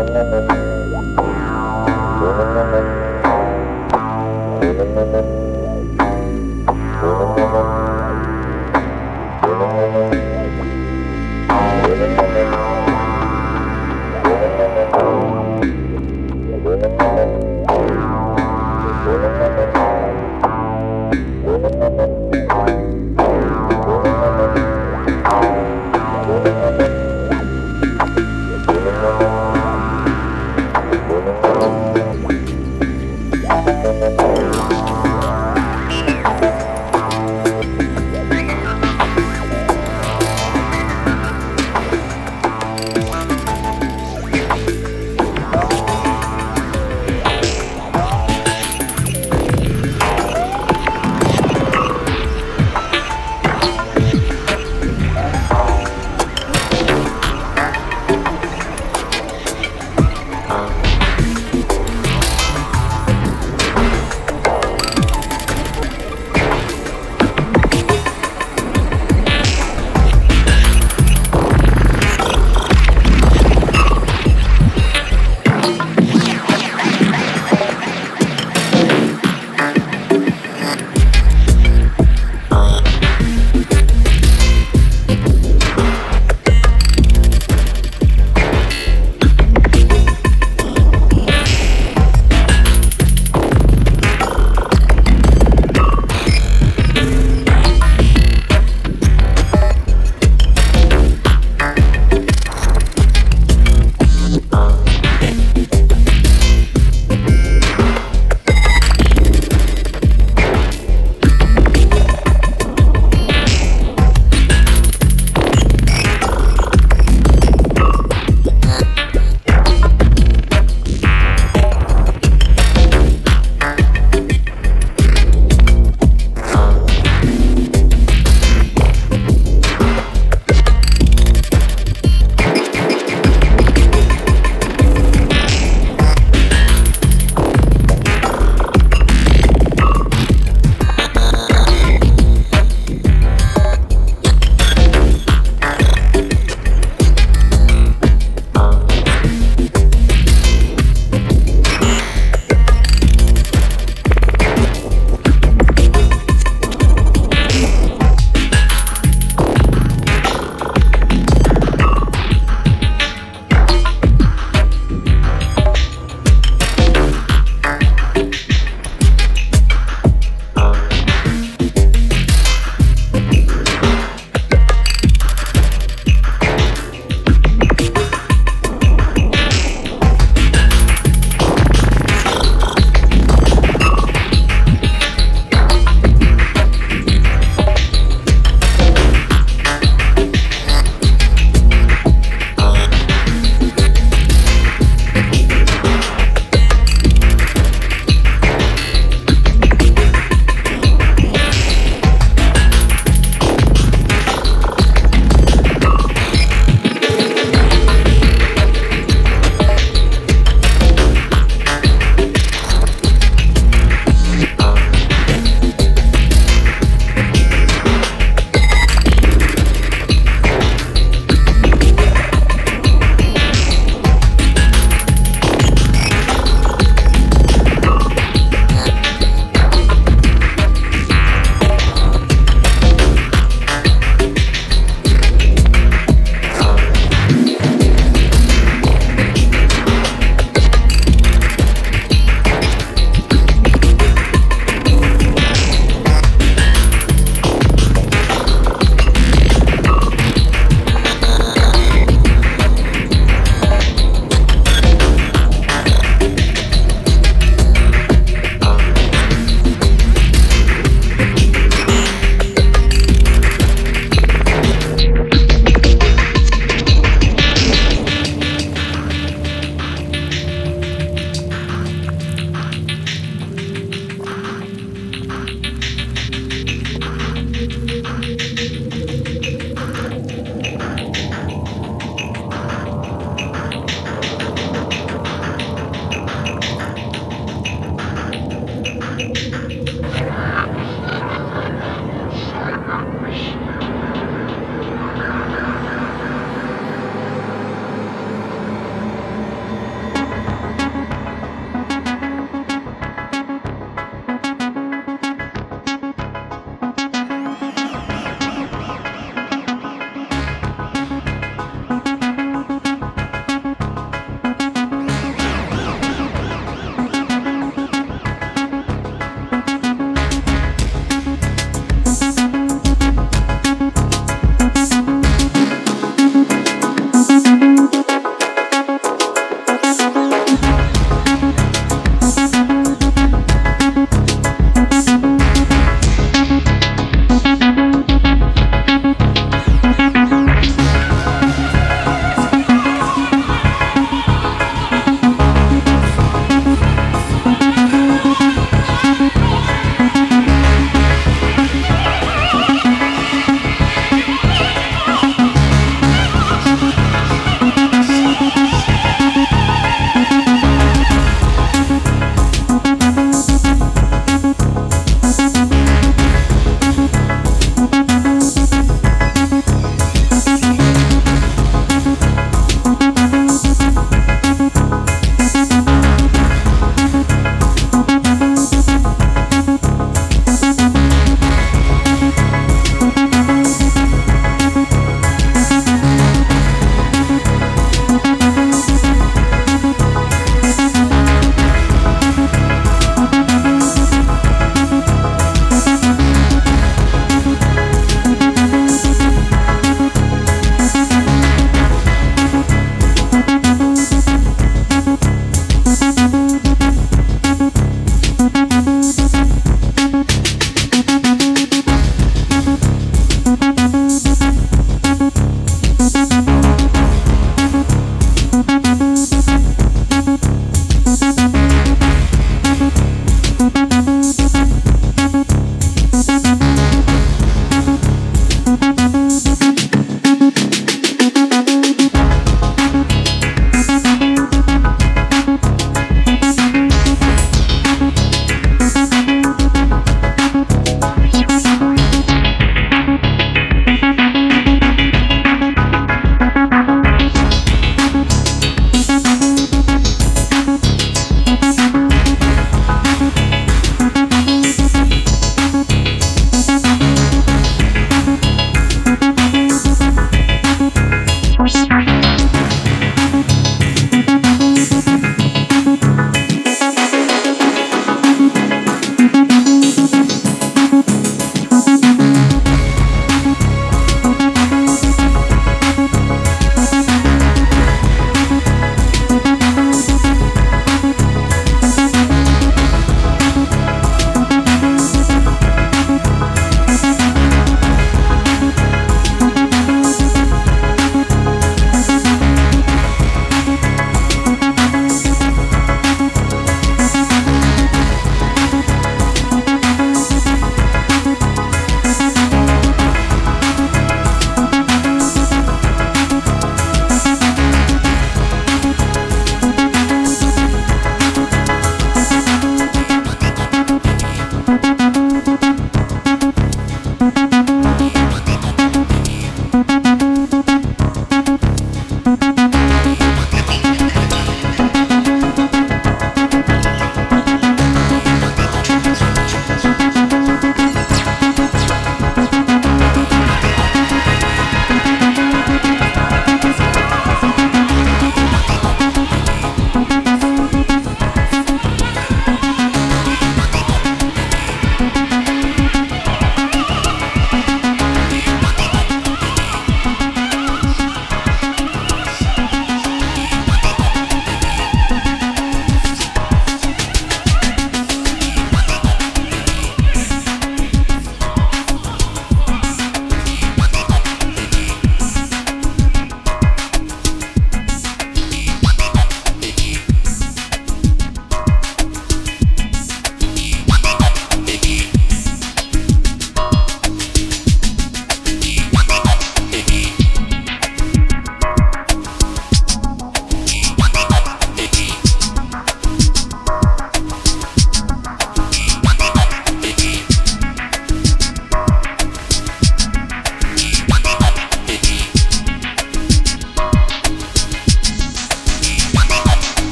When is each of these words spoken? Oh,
Oh, 0.00 0.47